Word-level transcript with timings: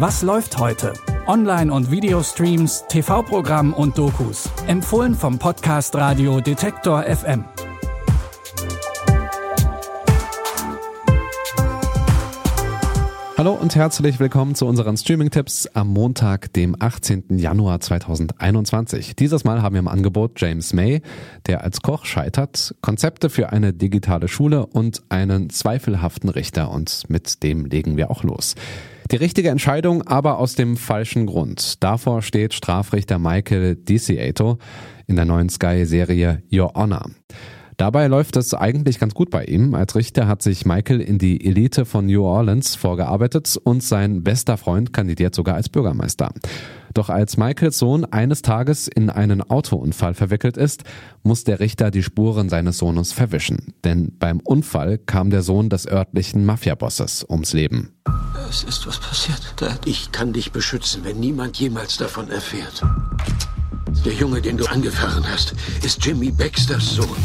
Was 0.00 0.22
läuft 0.22 0.58
heute? 0.58 0.92
Online- 1.26 1.72
und 1.72 1.90
Videostreams, 1.90 2.84
TV-Programm 2.88 3.74
und 3.74 3.98
Dokus. 3.98 4.48
Empfohlen 4.68 5.12
vom 5.12 5.40
Podcast 5.40 5.96
Radio 5.96 6.40
Detektor 6.40 7.02
FM. 7.02 7.44
Hallo 13.36 13.54
und 13.54 13.74
herzlich 13.74 14.20
willkommen 14.20 14.54
zu 14.54 14.66
unseren 14.66 14.96
Streaming-Tipps 14.96 15.66
am 15.74 15.88
Montag, 15.88 16.52
dem 16.52 16.76
18. 16.78 17.36
Januar 17.36 17.80
2021. 17.80 19.16
Dieses 19.16 19.42
Mal 19.42 19.62
haben 19.62 19.74
wir 19.74 19.80
im 19.80 19.88
Angebot 19.88 20.40
James 20.40 20.72
May, 20.72 21.02
der 21.48 21.64
als 21.64 21.82
Koch 21.82 22.04
scheitert, 22.04 22.76
Konzepte 22.82 23.30
für 23.30 23.50
eine 23.50 23.72
digitale 23.72 24.28
Schule 24.28 24.64
und 24.64 25.02
einen 25.08 25.50
zweifelhaften 25.50 26.30
Richter 26.30 26.70
und 26.70 27.02
mit 27.08 27.42
dem 27.42 27.64
legen 27.64 27.96
wir 27.96 28.12
auch 28.12 28.22
los. 28.22 28.54
Die 29.10 29.16
richtige 29.16 29.48
Entscheidung, 29.48 30.02
aber 30.02 30.38
aus 30.38 30.54
dem 30.54 30.76
falschen 30.76 31.24
Grund. 31.24 31.82
Davor 31.82 32.20
steht 32.20 32.52
Strafrichter 32.52 33.18
Michael 33.18 33.74
DiCiato 33.76 34.58
in 35.06 35.16
der 35.16 35.24
neuen 35.24 35.48
Sky-Serie 35.48 36.42
Your 36.52 36.74
Honor. 36.74 37.06
Dabei 37.78 38.08
läuft 38.08 38.36
es 38.36 38.52
eigentlich 38.52 38.98
ganz 38.98 39.14
gut 39.14 39.30
bei 39.30 39.44
ihm. 39.44 39.74
Als 39.74 39.94
Richter 39.94 40.28
hat 40.28 40.42
sich 40.42 40.66
Michael 40.66 41.00
in 41.00 41.16
die 41.16 41.46
Elite 41.46 41.86
von 41.86 42.04
New 42.04 42.22
Orleans 42.22 42.74
vorgearbeitet 42.74 43.56
und 43.56 43.82
sein 43.82 44.24
bester 44.24 44.58
Freund 44.58 44.92
kandidiert 44.92 45.34
sogar 45.34 45.54
als 45.54 45.70
Bürgermeister. 45.70 46.30
Doch 46.92 47.08
als 47.08 47.38
Michaels 47.38 47.78
Sohn 47.78 48.04
eines 48.04 48.42
Tages 48.42 48.88
in 48.88 49.08
einen 49.08 49.40
Autounfall 49.40 50.12
verwickelt 50.12 50.58
ist, 50.58 50.84
muss 51.22 51.44
der 51.44 51.60
Richter 51.60 51.90
die 51.90 52.02
Spuren 52.02 52.50
seines 52.50 52.76
Sohnes 52.76 53.12
verwischen. 53.12 53.72
Denn 53.84 54.12
beim 54.18 54.40
Unfall 54.40 54.98
kam 54.98 55.30
der 55.30 55.42
Sohn 55.42 55.70
des 55.70 55.86
örtlichen 55.86 56.44
Mafiabosses 56.44 57.24
ums 57.30 57.54
Leben. 57.54 57.92
Es 58.48 58.62
ist 58.62 58.86
was 58.86 58.98
passiert, 58.98 59.40
Dad. 59.56 59.86
Ich 59.86 60.10
kann 60.10 60.32
dich 60.32 60.52
beschützen, 60.52 61.04
wenn 61.04 61.20
niemand 61.20 61.58
jemals 61.58 61.98
davon 61.98 62.30
erfährt. 62.30 62.82
Der 64.04 64.14
Junge, 64.14 64.40
den 64.40 64.56
du 64.56 64.64
angefahren 64.66 65.24
hast, 65.30 65.54
ist 65.82 66.04
Jimmy 66.04 66.30
Baxters 66.30 66.94
Sohn. 66.94 67.16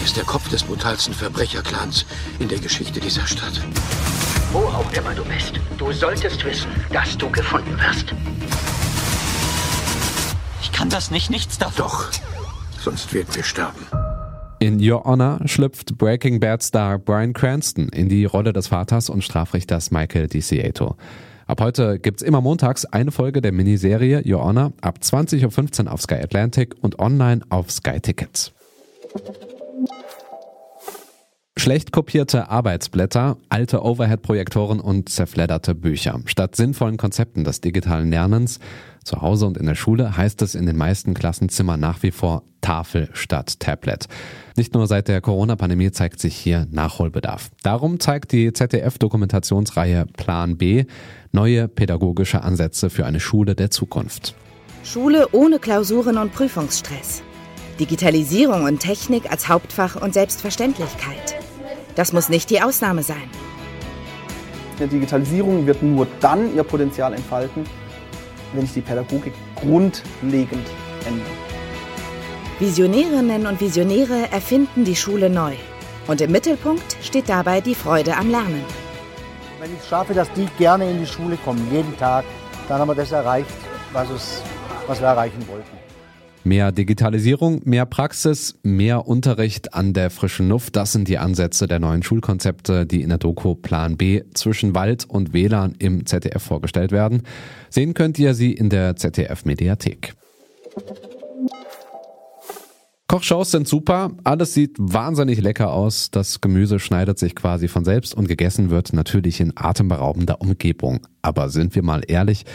Er 0.00 0.04
ist 0.04 0.16
der 0.16 0.24
Kopf 0.24 0.48
des 0.48 0.64
brutalsten 0.64 1.14
Verbrecherclans 1.14 2.06
in 2.40 2.48
der 2.48 2.58
Geschichte 2.58 2.98
dieser 2.98 3.26
Stadt. 3.26 3.60
Wo 4.52 4.58
auch 4.58 4.92
immer 4.92 5.14
du 5.14 5.24
bist, 5.24 5.52
du 5.78 5.92
solltest 5.92 6.44
wissen, 6.44 6.70
dass 6.92 7.16
du 7.16 7.30
gefunden 7.30 7.78
wirst. 7.78 8.12
Ich 10.60 10.72
kann 10.72 10.90
das 10.90 11.12
nicht, 11.12 11.30
nichts 11.30 11.58
davon. 11.58 11.76
Doch, 11.76 12.10
sonst 12.82 13.12
werden 13.14 13.32
wir 13.34 13.44
sterben. 13.44 13.86
In 14.62 14.78
Your 14.80 15.04
Honor 15.06 15.40
schlüpft 15.46 15.98
Breaking 15.98 16.38
Bad 16.38 16.62
Star 16.62 16.96
Brian 16.96 17.32
Cranston 17.32 17.88
in 17.88 18.08
die 18.08 18.26
Rolle 18.26 18.52
des 18.52 18.68
Vaters 18.68 19.10
und 19.10 19.24
Strafrichters 19.24 19.90
Michael 19.90 20.28
DiCiato. 20.28 20.94
Ab 21.48 21.60
heute 21.60 21.98
gibt's 21.98 22.22
immer 22.22 22.40
montags 22.40 22.84
eine 22.84 23.10
Folge 23.10 23.40
der 23.40 23.50
Miniserie 23.50 24.22
Your 24.24 24.44
Honor 24.44 24.72
ab 24.80 25.00
20.15 25.02 25.86
Uhr 25.86 25.92
auf 25.92 26.02
Sky 26.02 26.14
Atlantic 26.14 26.76
und 26.80 27.00
online 27.00 27.42
auf 27.48 27.72
Sky 27.72 27.98
Tickets. 27.98 28.52
Schlecht 31.62 31.92
kopierte 31.92 32.50
Arbeitsblätter, 32.50 33.36
alte 33.48 33.84
Overhead-Projektoren 33.84 34.80
und 34.80 35.08
zerfledderte 35.08 35.76
Bücher. 35.76 36.18
Statt 36.24 36.56
sinnvollen 36.56 36.96
Konzepten 36.96 37.44
des 37.44 37.60
digitalen 37.60 38.10
Lernens 38.10 38.58
zu 39.04 39.22
Hause 39.22 39.46
und 39.46 39.56
in 39.56 39.66
der 39.66 39.76
Schule 39.76 40.16
heißt 40.16 40.42
es 40.42 40.56
in 40.56 40.66
den 40.66 40.76
meisten 40.76 41.14
Klassenzimmer 41.14 41.76
nach 41.76 42.02
wie 42.02 42.10
vor 42.10 42.42
Tafel 42.62 43.10
statt 43.12 43.60
Tablet. 43.60 44.08
Nicht 44.56 44.74
nur 44.74 44.88
seit 44.88 45.06
der 45.06 45.20
Corona-Pandemie 45.20 45.92
zeigt 45.92 46.18
sich 46.18 46.34
hier 46.34 46.66
Nachholbedarf. 46.72 47.50
Darum 47.62 48.00
zeigt 48.00 48.32
die 48.32 48.52
ZDF-Dokumentationsreihe 48.52 50.06
Plan 50.16 50.56
B 50.56 50.86
neue 51.30 51.68
pädagogische 51.68 52.42
Ansätze 52.42 52.90
für 52.90 53.06
eine 53.06 53.20
Schule 53.20 53.54
der 53.54 53.70
Zukunft. 53.70 54.34
Schule 54.82 55.28
ohne 55.30 55.60
Klausuren 55.60 56.18
und 56.18 56.34
Prüfungsstress. 56.34 57.22
Digitalisierung 57.78 58.64
und 58.64 58.80
Technik 58.80 59.30
als 59.30 59.48
Hauptfach 59.48 59.94
und 59.94 60.12
Selbstverständlichkeit. 60.12 61.36
Das 61.94 62.12
muss 62.12 62.28
nicht 62.28 62.50
die 62.50 62.62
Ausnahme 62.62 63.02
sein. 63.02 63.30
Eine 64.78 64.88
Digitalisierung 64.88 65.66
wird 65.66 65.82
nur 65.82 66.06
dann 66.20 66.54
ihr 66.56 66.64
Potenzial 66.64 67.12
entfalten, 67.12 67.64
wenn 68.52 68.62
sich 68.62 68.74
die 68.74 68.80
Pädagogik 68.80 69.34
grundlegend 69.56 70.66
ändert. 71.06 71.26
Visionärinnen 72.58 73.46
und 73.46 73.60
Visionäre 73.60 74.30
erfinden 74.30 74.84
die 74.84 74.96
Schule 74.96 75.28
neu. 75.28 75.52
Und 76.06 76.20
im 76.20 76.32
Mittelpunkt 76.32 76.96
steht 77.02 77.28
dabei 77.28 77.60
die 77.60 77.74
Freude 77.74 78.16
am 78.16 78.30
Lernen. 78.30 78.64
Wenn 79.60 79.72
ich 79.72 79.80
es 79.80 79.88
schaffe, 79.88 80.14
dass 80.14 80.32
die 80.32 80.46
gerne 80.58 80.90
in 80.90 80.98
die 80.98 81.06
Schule 81.06 81.36
kommen, 81.44 81.66
jeden 81.70 81.96
Tag, 81.96 82.24
dann 82.68 82.80
haben 82.80 82.88
wir 82.88 82.94
das 82.94 83.12
erreicht, 83.12 83.50
was, 83.92 84.10
es, 84.10 84.42
was 84.86 85.00
wir 85.00 85.08
erreichen 85.08 85.46
wollten. 85.48 85.91
Mehr 86.44 86.72
Digitalisierung, 86.72 87.60
mehr 87.64 87.86
Praxis, 87.86 88.58
mehr 88.64 89.06
Unterricht 89.06 89.74
an 89.74 89.92
der 89.92 90.10
frischen 90.10 90.48
Luft, 90.48 90.74
das 90.74 90.92
sind 90.92 91.06
die 91.06 91.18
Ansätze 91.18 91.68
der 91.68 91.78
neuen 91.78 92.02
Schulkonzepte, 92.02 92.84
die 92.84 93.02
in 93.02 93.10
der 93.10 93.18
Doku 93.18 93.54
Plan 93.54 93.96
B 93.96 94.22
zwischen 94.34 94.74
Wald 94.74 95.04
und 95.08 95.32
WLAN 95.32 95.76
im 95.78 96.04
ZDF 96.04 96.42
vorgestellt 96.42 96.90
werden. 96.90 97.22
Sehen 97.70 97.94
könnt 97.94 98.18
ihr 98.18 98.34
sie 98.34 98.52
in 98.52 98.70
der 98.70 98.96
ZDF 98.96 99.44
Mediathek. 99.44 100.14
Kochshows 103.06 103.50
sind 103.50 103.68
super, 103.68 104.10
alles 104.24 104.54
sieht 104.54 104.74
wahnsinnig 104.78 105.40
lecker 105.40 105.70
aus, 105.70 106.10
das 106.10 106.40
Gemüse 106.40 106.80
schneidet 106.80 107.18
sich 107.18 107.36
quasi 107.36 107.68
von 107.68 107.84
selbst 107.84 108.14
und 108.14 108.26
gegessen 108.26 108.70
wird 108.70 108.94
natürlich 108.94 109.40
in 109.40 109.52
atemberaubender 109.54 110.40
Umgebung. 110.40 111.06
Aber 111.20 111.50
sind 111.50 111.74
wir 111.74 111.82
mal 111.82 112.02
ehrlich, 112.08 112.46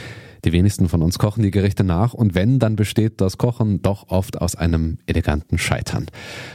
die 0.46 0.52
wenigsten 0.52 0.90
von 0.90 1.02
uns 1.02 1.20
kochen 1.20 1.44
die 1.44 1.52
Gerichte 1.52 1.84
nach 1.84 2.14
und 2.14 2.36
wenn, 2.36 2.60
dann 2.60 2.76
besteht 2.76 3.22
das 3.22 3.38
Kochen 3.38 3.82
doch 3.82 4.10
oft 4.10 4.42
aus 4.42 4.56
einem 4.56 4.98
eleganten 5.06 5.58
Scheitern. 5.58 6.08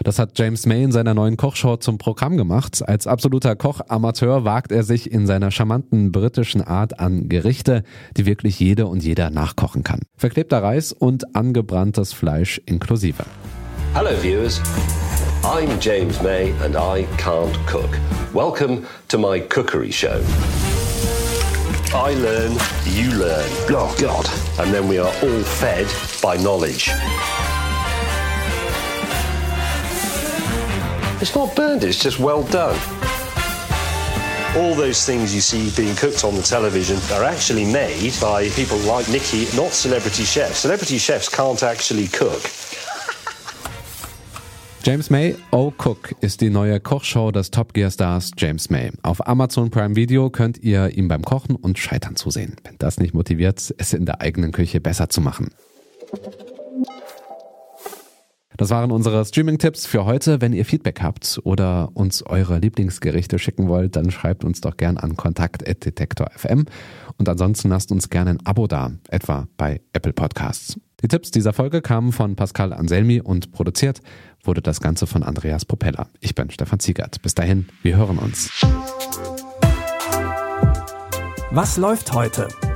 Das 0.05 0.19
hat 0.19 0.39
James 0.39 0.67
May 0.67 0.83
in 0.85 0.93
seiner 0.93 1.15
neuen 1.15 1.37
Kochshow 1.37 1.77
zum 1.77 1.99
Programm 1.99 2.37
gemacht. 2.37 2.83
Als 2.87 3.07
absoluter 3.07 3.57
Kochamateur 3.57 4.45
wagt 4.45 4.73
er 4.73 4.83
sich 4.83 5.11
in 5.11 5.27
seiner 5.27 5.51
charmanten 5.51 6.13
britischen 6.13 6.63
Art 6.63 7.01
an 7.01 7.29
Gerichte, 7.29 7.83
die 8.17 8.27
wirklich 8.27 8.59
jede 8.61 8.87
und 8.87 9.03
jeder 9.03 9.31
nachkochen 9.31 9.85
kann. 9.85 10.01
Verklebter 10.17 10.63
Reis 10.63 10.93
und 10.93 11.35
angebranntes 11.35 12.13
Fleisch 12.13 12.61
inklusive. 12.67 13.25
Hello, 13.95 14.11
viewers. 14.21 14.61
I'm 15.45 15.79
James 15.81 16.23
May, 16.23 16.53
and 16.65 16.77
I 16.77 17.05
can't 17.19 17.55
cook. 17.67 17.99
Welcome 18.33 18.87
to 19.09 19.19
my 19.19 19.41
cookery 19.41 19.91
show. 19.93 20.23
I 21.95 22.15
learn, 22.15 22.53
you 22.87 23.11
learn. 23.19 23.51
Oh, 23.69 23.95
God. 24.01 24.27
And 24.59 24.73
then 24.73 24.89
we 24.89 24.97
are 24.97 25.07
all 25.07 25.43
fed 25.43 25.87
by 26.23 26.39
knowledge. 26.43 26.89
It's 31.21 31.35
not 31.35 31.55
burned, 31.55 31.85
it's 31.85 32.03
just 32.03 32.19
well 32.19 32.45
done. 32.45 32.81
All 34.57 34.75
those 34.75 35.05
things 35.05 35.35
you 35.35 35.43
see 35.43 35.71
being 35.77 35.95
cooked 35.95 36.25
on 36.25 36.35
the 36.35 36.43
television 36.43 36.97
are 37.15 37.25
actually 37.25 37.71
made 37.71 38.15
by 38.23 38.49
people 38.51 38.79
like 38.79 39.07
Nikki, 39.11 39.45
not 39.55 39.73
celebrity 39.73 40.25
chefs. 40.25 40.61
Celebrity 40.61 40.97
chefs 40.97 41.29
can't 41.29 41.63
actually 41.63 42.09
cook. 42.09 42.41
James 44.85 45.11
May, 45.11 45.37
Oh 45.53 45.73
Cook 45.79 46.17
ist 46.23 46.41
die 46.41 46.51
neue 46.51 46.81
Kochshow 46.81 47.31
des 47.31 47.53
Top 47.53 47.73
Gear 47.73 47.89
Stars 47.89 48.33
James 48.37 48.69
May. 48.69 48.91
Auf 49.03 49.25
Amazon 49.29 49.71
Prime 49.71 49.95
Video 49.95 50.29
könnt 50.29 50.59
ihr 50.59 50.91
ihm 50.97 51.07
beim 51.07 51.23
Kochen 51.23 51.55
und 51.55 51.79
Scheitern 51.79 52.17
zusehen. 52.17 52.57
Wenn 52.65 52.79
das 52.79 52.99
nicht 52.99 53.15
motiviert, 53.15 53.73
es 53.79 53.93
in 53.93 54.07
der 54.07 54.21
eigenen 54.21 54.51
Küche 54.51 54.81
besser 54.81 55.09
zu 55.09 55.21
machen. 55.21 55.51
Das 58.57 58.71
waren 58.71 58.91
unsere 58.91 59.25
Streaming-Tipps 59.25 59.87
für 59.87 60.05
heute. 60.05 60.41
Wenn 60.41 60.53
ihr 60.53 60.65
Feedback 60.65 61.01
habt 61.03 61.41
oder 61.45 61.91
uns 61.95 62.23
eure 62.23 62.59
Lieblingsgerichte 62.59 63.39
schicken 63.39 63.69
wollt, 63.69 63.97
dann 63.97 64.11
schreibt 64.11 64.45
uns 64.45 64.61
doch 64.61 64.77
gern 64.77 64.99
an 64.99 65.17
kontakt.detektor.fm 65.17 66.67
und 67.17 67.29
ansonsten 67.29 67.71
lasst 67.71 67.93
uns 67.93 68.11
gerne 68.11 68.31
ein 68.31 68.47
Abo 68.47 68.67
da, 68.67 68.93
etwa 69.09 69.49
bei 69.57 69.81
Apple 69.93 70.13
Podcasts. 70.13 70.79
Die 71.03 71.09
Tipps 71.09 71.31
dieser 71.33 71.53
Folge 71.53 71.83
kamen 71.83 72.13
von 72.13 72.37
Pascal 72.37 72.73
Anselmi 72.73 73.21
und 73.21 73.51
produziert 73.51 74.01
wurde 74.45 74.63
das 74.63 74.81
Ganze 74.81 75.07
von 75.07 75.23
Andreas 75.23 75.65
Propeller. 75.65 76.09
Ich 76.21 76.35
bin 76.35 76.51
Stefan 76.51 76.79
Ziegert. 76.79 77.23
Bis 77.23 77.35
dahin, 77.35 77.69
wir 77.83 77.97
hören 77.97 78.19
uns. 78.19 78.51
Was 81.51 81.77
läuft 81.77 82.13
heute? 82.13 82.49